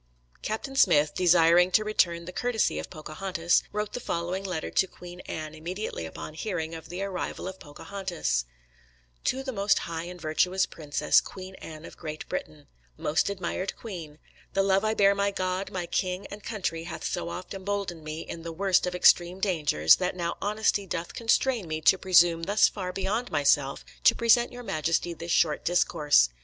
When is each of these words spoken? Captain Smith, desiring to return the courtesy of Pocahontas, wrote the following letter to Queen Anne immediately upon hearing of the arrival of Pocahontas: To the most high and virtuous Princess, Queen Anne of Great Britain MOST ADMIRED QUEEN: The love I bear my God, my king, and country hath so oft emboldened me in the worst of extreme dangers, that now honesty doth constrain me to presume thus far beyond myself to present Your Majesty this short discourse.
Captain 0.41 0.75
Smith, 0.75 1.13
desiring 1.13 1.69
to 1.69 1.83
return 1.83 2.25
the 2.25 2.31
courtesy 2.31 2.79
of 2.79 2.89
Pocahontas, 2.89 3.61
wrote 3.71 3.93
the 3.93 3.99
following 3.99 4.43
letter 4.43 4.71
to 4.71 4.87
Queen 4.87 5.19
Anne 5.27 5.53
immediately 5.53 6.07
upon 6.07 6.33
hearing 6.33 6.73
of 6.73 6.89
the 6.89 7.03
arrival 7.03 7.47
of 7.47 7.59
Pocahontas: 7.59 8.45
To 9.25 9.43
the 9.43 9.51
most 9.51 9.77
high 9.77 10.05
and 10.05 10.19
virtuous 10.19 10.65
Princess, 10.65 11.21
Queen 11.21 11.53
Anne 11.61 11.85
of 11.85 11.97
Great 11.97 12.27
Britain 12.27 12.65
MOST 12.97 13.29
ADMIRED 13.29 13.75
QUEEN: 13.77 14.17
The 14.53 14.63
love 14.63 14.83
I 14.83 14.95
bear 14.95 15.13
my 15.13 15.29
God, 15.29 15.69
my 15.69 15.85
king, 15.85 16.25
and 16.31 16.43
country 16.43 16.85
hath 16.85 17.03
so 17.03 17.29
oft 17.29 17.53
emboldened 17.53 18.03
me 18.03 18.21
in 18.21 18.41
the 18.41 18.51
worst 18.51 18.87
of 18.87 18.95
extreme 18.95 19.39
dangers, 19.39 19.97
that 19.97 20.15
now 20.15 20.35
honesty 20.41 20.87
doth 20.87 21.13
constrain 21.13 21.67
me 21.67 21.79
to 21.81 21.99
presume 21.99 22.41
thus 22.41 22.67
far 22.67 22.91
beyond 22.91 23.29
myself 23.29 23.85
to 24.05 24.15
present 24.15 24.51
Your 24.51 24.63
Majesty 24.63 25.13
this 25.13 25.31
short 25.31 25.63
discourse. 25.63 26.29